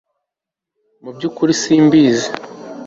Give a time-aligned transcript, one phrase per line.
[1.03, 2.27] mubyukuri simbizi